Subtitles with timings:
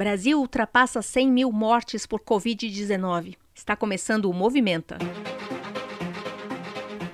[0.00, 3.36] Brasil ultrapassa 100 mil mortes por Covid-19.
[3.54, 4.96] Está começando o Movimenta.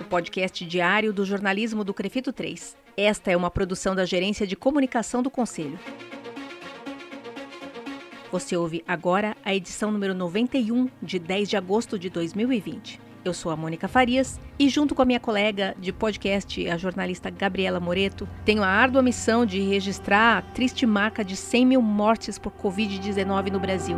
[0.01, 2.77] O podcast diário do jornalismo do Crefito 3.
[2.97, 5.77] Esta é uma produção da Gerência de Comunicação do Conselho.
[8.31, 13.01] Você ouve agora a edição número 91, de 10 de agosto de 2020.
[13.27, 17.29] Eu sou a Mônica Farias e, junto com a minha colega de podcast, a jornalista
[17.29, 22.39] Gabriela Moreto, tenho a árdua missão de registrar a triste marca de 100 mil mortes
[22.39, 23.97] por Covid-19 no Brasil.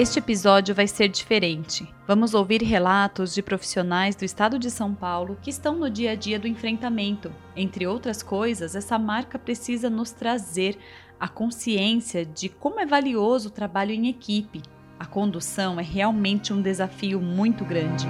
[0.00, 1.86] Este episódio vai ser diferente.
[2.08, 6.14] Vamos ouvir relatos de profissionais do estado de São Paulo que estão no dia a
[6.14, 7.30] dia do enfrentamento.
[7.54, 10.78] Entre outras coisas, essa marca precisa nos trazer
[11.20, 14.62] a consciência de como é valioso o trabalho em equipe.
[14.98, 18.06] A condução é realmente um desafio muito grande.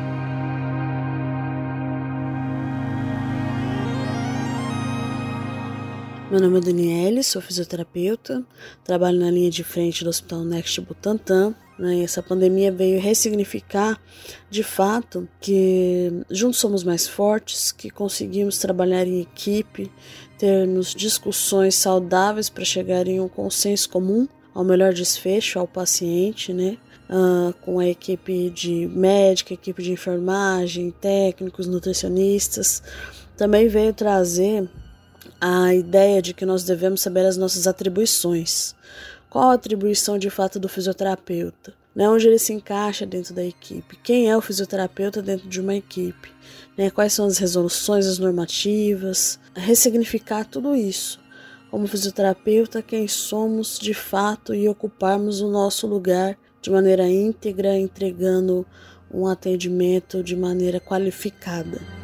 [6.31, 8.47] Meu nome é Daniele, sou fisioterapeuta,
[8.85, 11.53] trabalho na linha de frente do Hospital Next Butantan.
[11.81, 12.03] Né?
[12.03, 13.99] Essa pandemia veio ressignificar,
[14.51, 19.91] de fato, que juntos somos mais fortes, que conseguimos trabalhar em equipe,
[20.39, 26.77] termos discussões saudáveis para chegar em um consenso comum ao melhor desfecho ao paciente, né?
[27.09, 32.83] Uh, com a equipe de médica, equipe de enfermagem, técnicos, nutricionistas.
[33.37, 34.69] Também veio trazer
[35.41, 38.77] a ideia de que nós devemos saber as nossas atribuições.
[39.31, 41.73] Qual a atribuição de fato do fisioterapeuta?
[41.95, 42.09] Né?
[42.09, 43.97] Onde ele se encaixa dentro da equipe?
[44.03, 46.33] Quem é o fisioterapeuta dentro de uma equipe?
[46.77, 46.91] Né?
[46.91, 49.39] Quais são as resoluções, as normativas?
[49.55, 51.21] Ressignificar tudo isso.
[51.71, 58.67] Como fisioterapeuta, quem somos de fato e ocuparmos o nosso lugar de maneira íntegra, entregando
[59.13, 62.00] um atendimento de maneira qualificada.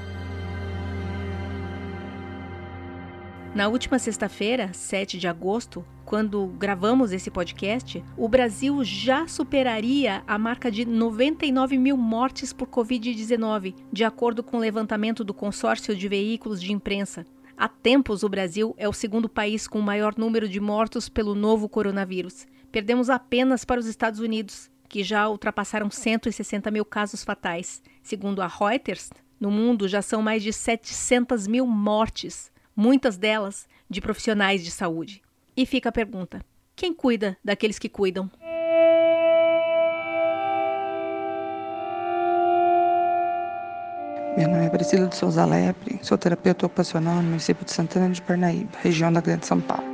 [3.57, 10.37] Na última sexta-feira, 7 de agosto, quando gravamos esse podcast, o Brasil já superaria a
[10.37, 16.07] marca de 99 mil mortes por Covid-19, de acordo com o levantamento do consórcio de
[16.07, 17.25] veículos de imprensa.
[17.57, 21.35] Há tempos, o Brasil é o segundo país com o maior número de mortos pelo
[21.35, 22.47] novo coronavírus.
[22.71, 27.83] Perdemos apenas para os Estados Unidos, que já ultrapassaram 160 mil casos fatais.
[28.03, 29.09] Segundo a Reuters,
[29.41, 35.23] no mundo já são mais de 700 mil mortes muitas delas de profissionais de saúde.
[35.57, 36.41] E fica a pergunta:
[36.77, 38.31] quem cuida daqueles que cuidam?
[44.37, 48.21] Meu nome é Priscila de Souza Lepre, sou terapeuta ocupacional no município de Santana de
[48.21, 49.86] Parnaíba, região da Grande São Paulo.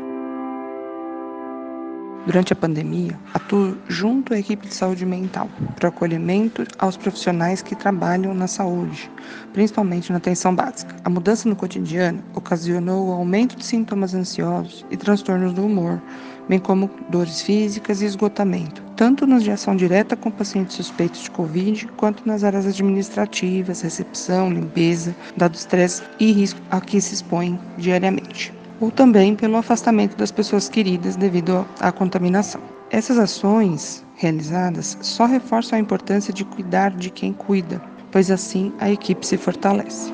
[2.24, 7.74] Durante a pandemia, atuo junto à equipe de saúde mental para acolhimento aos profissionais que
[7.74, 9.10] trabalham na saúde,
[9.52, 10.94] principalmente na atenção básica.
[11.04, 16.00] A mudança no cotidiano ocasionou o aumento de sintomas ansiosos e transtornos do humor,
[16.48, 21.30] bem como dores físicas e esgotamento, tanto nas de ação direta com pacientes suspeitos de
[21.32, 27.58] Covid, quanto nas áreas administrativas, recepção, limpeza, dado estresse e risco a que se expõem
[27.76, 32.60] diariamente ou também pelo afastamento das pessoas queridas devido à contaminação.
[32.90, 38.90] Essas ações realizadas só reforçam a importância de cuidar de quem cuida, pois assim a
[38.90, 40.12] equipe se fortalece.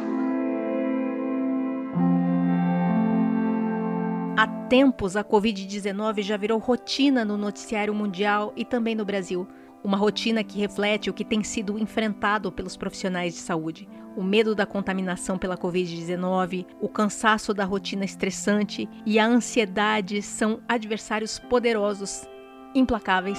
[4.36, 9.48] Há tempos, a Covid-19 já virou rotina no noticiário mundial e também no Brasil.
[9.82, 13.88] Uma rotina que reflete o que tem sido enfrentado pelos profissionais de saúde.
[14.18, 20.58] O medo da contaminação pela Covid-19, o cansaço da rotina estressante e a ansiedade são
[20.66, 22.26] adversários poderosos,
[22.74, 23.38] implacáveis.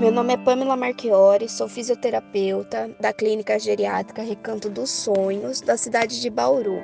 [0.00, 6.20] Meu nome é Pamela Marchiori, sou fisioterapeuta da Clínica Geriátrica Recanto dos Sonhos, da cidade
[6.20, 6.82] de Bauru.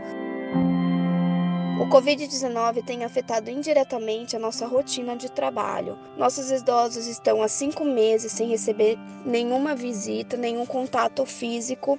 [1.82, 5.98] O Covid-19 tem afetado indiretamente a nossa rotina de trabalho.
[6.16, 11.98] Nossos idosos estão há cinco meses sem receber nenhuma visita, nenhum contato físico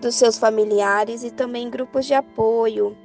[0.00, 2.96] dos seus familiares e também grupos de apoio,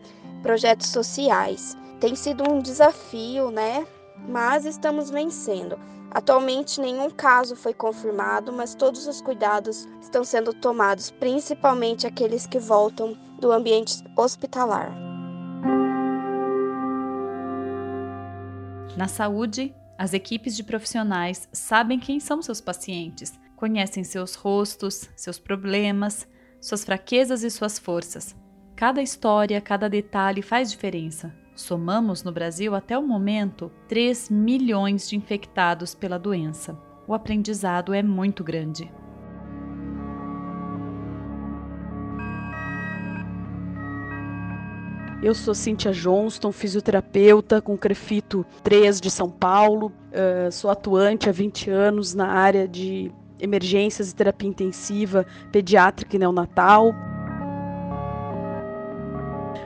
[0.44, 1.76] projetos sociais.
[2.00, 3.88] Tem sido um desafio, né?
[4.28, 5.80] Mas estamos vencendo.
[6.12, 12.60] Atualmente, nenhum caso foi confirmado, mas todos os cuidados estão sendo tomados, principalmente aqueles que
[12.60, 15.09] voltam do ambiente hospitalar.
[19.00, 25.40] Na saúde, as equipes de profissionais sabem quem são seus pacientes, conhecem seus rostos, seus
[25.40, 26.28] problemas,
[26.60, 28.36] suas fraquezas e suas forças.
[28.76, 31.34] Cada história, cada detalhe faz diferença.
[31.56, 36.78] Somamos no Brasil até o momento 3 milhões de infectados pela doença.
[37.08, 38.92] O aprendizado é muito grande.
[45.22, 49.92] Eu sou Cíntia Johnston, fisioterapeuta com Crefito 3 de São Paulo.
[50.12, 56.20] Uh, sou atuante há 20 anos na área de emergências e terapia intensiva pediátrica e
[56.20, 56.96] neonatal.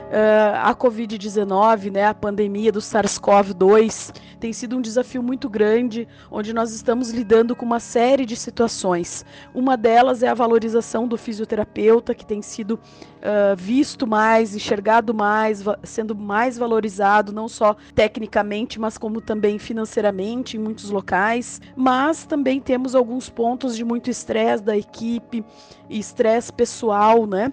[0.04, 6.52] Uh, a Covid-19, né, a pandemia do SARS-CoV-2, tem sido um desafio muito grande, onde
[6.52, 9.24] nós estamos lidando com uma série de situações.
[9.54, 15.64] Uma delas é a valorização do fisioterapeuta, que tem sido uh, visto mais, enxergado mais,
[15.82, 21.60] sendo mais valorizado, não só tecnicamente, mas como também financeiramente em muitos locais.
[21.74, 25.42] Mas também temos alguns pontos de muito estresse da equipe,
[25.88, 27.50] estresse pessoal, né?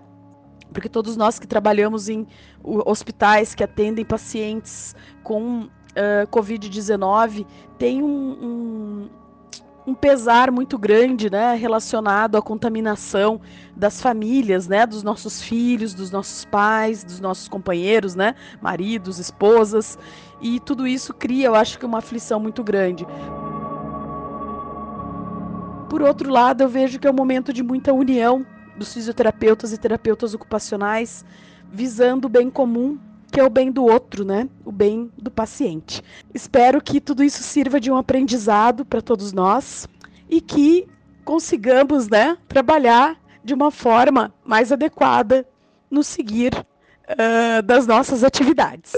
[0.73, 2.25] Porque todos nós que trabalhamos em
[2.63, 7.45] hospitais que atendem pacientes com uh, Covid-19
[7.77, 9.09] tem um, um,
[9.87, 13.41] um, pesar muito grande né, relacionado à contaminação
[13.75, 19.97] das famílias, né, dos nossos filhos, dos nossos pais, dos nossos companheiros, né, maridos, esposas,
[20.41, 23.05] e tudo isso cria, eu acho que, uma aflição muito grande.
[25.89, 28.45] Por outro lado, eu vejo que é um momento de muita união
[28.81, 31.23] dos fisioterapeutas e terapeutas ocupacionais,
[31.71, 32.97] visando o bem comum,
[33.31, 34.49] que é o bem do outro, né?
[34.65, 36.03] O bem do paciente.
[36.33, 39.87] Espero que tudo isso sirva de um aprendizado para todos nós
[40.27, 40.87] e que
[41.23, 45.47] consigamos, né, trabalhar de uma forma mais adequada
[45.89, 48.93] no seguir uh, das nossas atividades.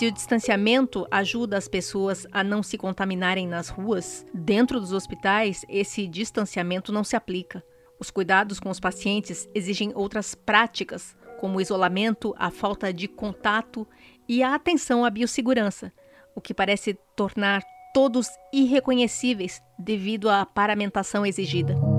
[0.00, 5.62] Se o distanciamento ajuda as pessoas a não se contaminarem nas ruas, dentro dos hospitais,
[5.68, 7.62] esse distanciamento não se aplica.
[7.98, 13.86] Os cuidados com os pacientes exigem outras práticas, como o isolamento, a falta de contato
[14.26, 15.92] e a atenção à biossegurança,
[16.34, 17.62] o que parece tornar
[17.92, 21.89] todos irreconhecíveis devido à paramentação exigida.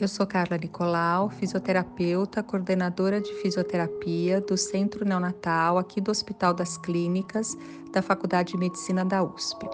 [0.00, 6.78] Eu sou Carla Nicolau, fisioterapeuta, coordenadora de fisioterapia do Centro Neonatal aqui do Hospital das
[6.78, 7.54] Clínicas
[7.92, 9.68] da Faculdade de Medicina da USP.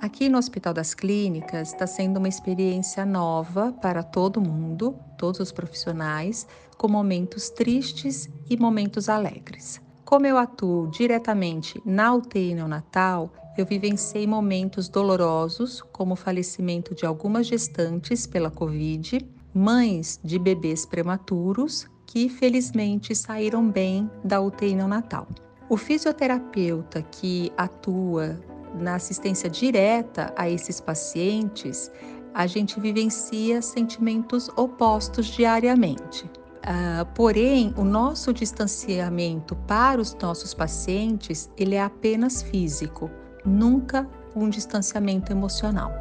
[0.00, 5.52] Aqui no Hospital das Clínicas está sendo uma experiência nova para todo mundo, todos os
[5.52, 6.46] profissionais,
[6.78, 9.82] com momentos tristes e momentos alegres.
[10.02, 17.06] Como eu atuo diretamente na UTI neonatal, eu vivenciei momentos dolorosos, como o falecimento de
[17.06, 19.24] algumas gestantes pela Covid,
[19.54, 25.28] mães de bebês prematuros que felizmente saíram bem da UTI neonatal.
[25.68, 28.38] O fisioterapeuta que atua
[28.74, 31.90] na assistência direta a esses pacientes,
[32.34, 36.24] a gente vivencia sentimentos opostos diariamente.
[36.24, 43.10] Uh, porém, o nosso distanciamento para os nossos pacientes ele é apenas físico
[43.44, 45.92] nunca um distanciamento emocional.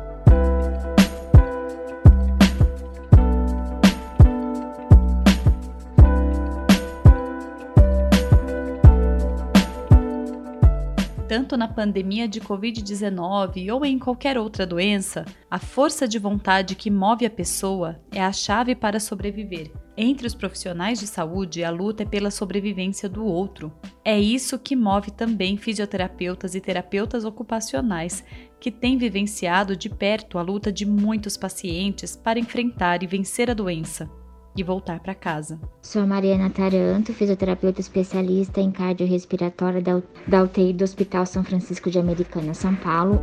[11.33, 16.91] Tanto na pandemia de Covid-19 ou em qualquer outra doença, a força de vontade que
[16.91, 22.03] move a pessoa é a chave para sobreviver entre os profissionais de saúde, a luta
[22.03, 23.71] é pela sobrevivência do outro.
[24.03, 28.23] É isso que move também fisioterapeutas e terapeutas ocupacionais,
[28.59, 33.53] que têm vivenciado de perto a luta de muitos pacientes para enfrentar e vencer a
[33.53, 34.09] doença
[34.55, 35.59] e voltar para casa.
[35.81, 39.81] Sou a Mariana Taranto, fisioterapeuta especialista em cardiorrespiratória
[40.27, 43.21] da UTI do Hospital São Francisco de Americana, São Paulo.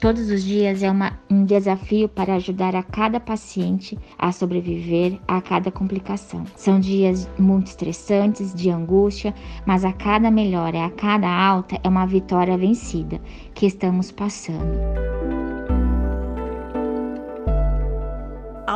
[0.00, 5.40] Todos os dias é uma, um desafio para ajudar a cada paciente a sobreviver a
[5.40, 6.44] cada complicação.
[6.54, 9.34] São dias muito estressantes, de angústia,
[9.66, 13.20] mas a cada melhora, a cada alta é uma vitória vencida
[13.54, 14.78] que estamos passando.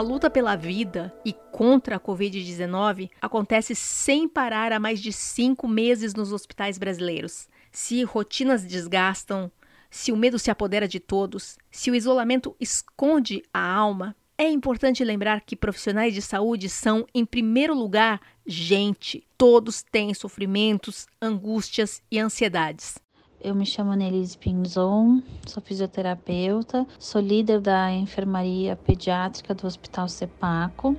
[0.02, 6.14] Luta pela vida e contra a Covid-19 acontece sem parar há mais de cinco meses
[6.14, 7.48] nos hospitais brasileiros.
[7.70, 9.50] Se rotinas desgastam,
[9.88, 15.04] se o medo se apodera de todos, se o isolamento esconde a alma, é importante
[15.04, 19.26] lembrar que profissionais de saúde são, em primeiro lugar, gente.
[19.38, 22.96] Todos têm sofrimentos, angústias e ansiedades.
[23.44, 30.96] Eu me chamo Nelise Pinzon, sou fisioterapeuta, sou líder da enfermaria pediátrica do Hospital Sepaco.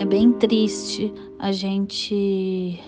[0.00, 2.82] É bem triste a gente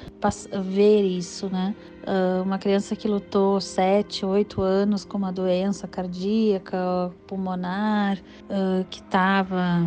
[0.64, 1.76] ver isso, né?
[2.02, 8.99] Uh, uma criança que lutou sete, oito anos com uma doença cardíaca, pulmonar, uh, que
[8.99, 9.87] estava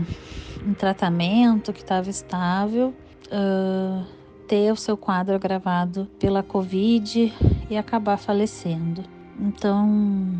[0.66, 2.94] em tratamento, que estava estável,
[3.28, 4.17] uh,
[4.48, 7.34] ter o seu quadro agravado pela Covid
[7.70, 9.04] e acabar falecendo.
[9.39, 10.32] Então,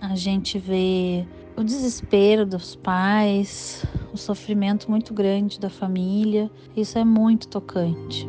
[0.00, 6.50] a gente vê o desespero dos pais, o sofrimento muito grande da família.
[6.76, 8.26] Isso é muito tocante.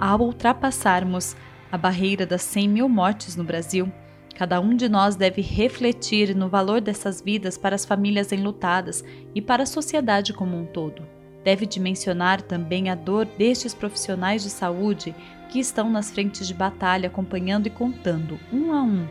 [0.00, 1.36] Ao ultrapassarmos
[1.72, 3.90] a barreira das 100 mil mortes no Brasil,
[4.34, 9.40] cada um de nós deve refletir no valor dessas vidas para as famílias enlutadas e
[9.40, 11.02] para a sociedade como um todo.
[11.44, 15.14] Deve dimensionar também a dor destes profissionais de saúde
[15.48, 19.06] que estão nas frentes de batalha acompanhando e contando, um a um,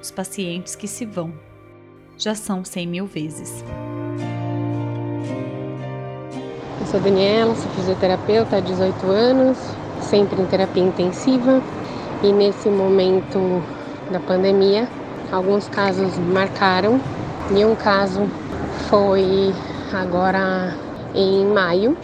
[0.00, 1.32] os pacientes que se vão.
[2.16, 3.64] Já são 100 mil vezes.
[6.80, 9.58] Eu sou Daniela, sou fisioterapeuta há 18 anos,
[10.00, 11.62] sempre em terapia intensiva
[12.22, 13.62] e nesse momento
[14.10, 14.88] da pandemia,
[15.32, 17.00] alguns casos marcaram
[17.54, 18.28] e um caso
[18.88, 19.52] foi
[19.92, 20.74] agora
[21.14, 21.96] em maio.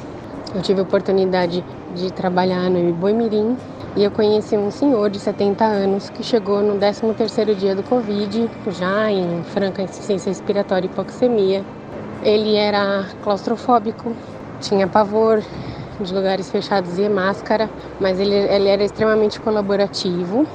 [0.55, 1.65] Eu tive a oportunidade
[1.95, 3.57] de trabalhar no Iboimirim
[3.97, 8.49] e eu conheci um senhor de 70 anos que chegou no 13º dia do Covid,
[8.69, 11.65] já em franca insuficiência respiratória e hipoxemia.
[12.23, 14.15] Ele era claustrofóbico,
[14.61, 15.43] tinha pavor
[16.01, 17.69] de lugares fechados e máscara,
[18.01, 20.47] mas ele, ele era extremamente colaborativo.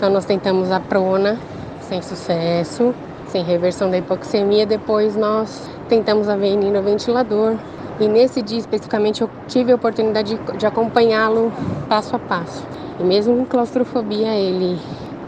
[0.00, 1.38] Então nós tentamos a prona,
[1.82, 2.94] sem sucesso,
[3.26, 4.64] sem reversão da hipoxemia.
[4.64, 7.56] Depois nós tentamos a VNI no ventilador,
[8.00, 11.52] e nesse dia especificamente eu tive a oportunidade de, de acompanhá-lo
[11.86, 12.66] passo a passo.
[12.98, 14.80] E mesmo com claustrofobia, ele,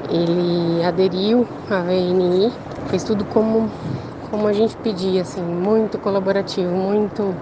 [0.09, 2.51] ele aderiu à VNI,
[2.87, 3.71] fez tudo como,
[4.31, 7.35] como a gente pedia, assim, muito colaborativo, muito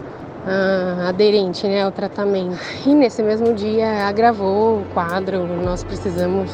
[0.47, 2.59] ah, aderente né, ao tratamento.
[2.85, 6.51] E nesse mesmo dia agravou o quadro, nós precisamos,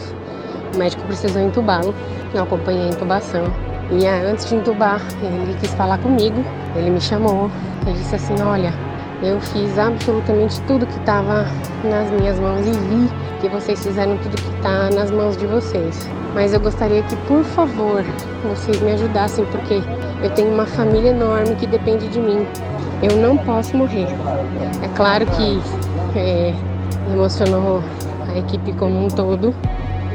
[0.74, 1.94] o médico precisou entubá-lo,
[2.34, 3.44] eu acompanhei a intubação.
[3.90, 6.44] E antes de entubar, ele quis falar comigo,
[6.74, 7.50] ele me chamou,
[7.86, 8.72] ele disse assim: Olha,
[9.22, 11.46] eu fiz absolutamente tudo que estava
[11.84, 13.08] nas minhas mãos e vi
[13.40, 16.08] que vocês fizeram tudo que está nas mãos de vocês.
[16.34, 18.04] Mas eu gostaria que, por favor,
[18.44, 19.80] vocês me ajudassem, porque
[20.22, 22.46] eu tenho uma família enorme que depende de mim.
[23.02, 24.08] Eu não posso morrer.
[24.82, 25.60] É claro que
[26.18, 26.54] é,
[27.12, 27.82] emocionou
[28.28, 29.54] a equipe como um todo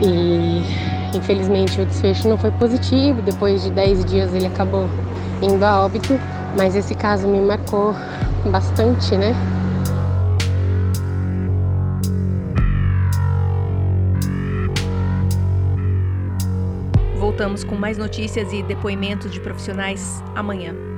[0.02, 4.90] e Infelizmente o desfecho não foi positivo, depois de 10 dias ele acabou
[5.42, 6.18] indo a óbito,
[6.58, 7.94] mas esse caso me marcou
[8.50, 9.36] bastante, né?
[17.18, 20.91] Voltamos com mais notícias e depoimentos de profissionais amanhã.